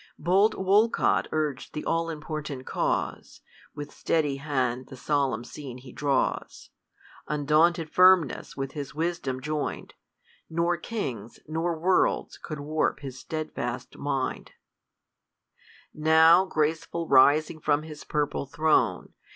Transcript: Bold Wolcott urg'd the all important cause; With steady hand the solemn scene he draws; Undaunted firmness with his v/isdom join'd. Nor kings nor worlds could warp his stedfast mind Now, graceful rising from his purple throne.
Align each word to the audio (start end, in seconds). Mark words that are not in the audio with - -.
Bold 0.17 0.55
Wolcott 0.55 1.27
urg'd 1.31 1.73
the 1.75 1.85
all 1.85 2.09
important 2.09 2.65
cause; 2.65 3.41
With 3.75 3.91
steady 3.93 4.37
hand 4.37 4.87
the 4.87 4.97
solemn 4.97 5.43
scene 5.43 5.77
he 5.77 5.91
draws; 5.91 6.71
Undaunted 7.27 7.87
firmness 7.87 8.57
with 8.57 8.71
his 8.71 8.93
v/isdom 8.93 9.41
join'd. 9.43 9.93
Nor 10.49 10.75
kings 10.77 11.39
nor 11.47 11.77
worlds 11.77 12.39
could 12.39 12.61
warp 12.61 13.01
his 13.01 13.19
stedfast 13.19 13.95
mind 13.95 14.53
Now, 15.93 16.45
graceful 16.45 17.07
rising 17.07 17.59
from 17.59 17.83
his 17.83 18.03
purple 18.03 18.47
throne. 18.47 19.13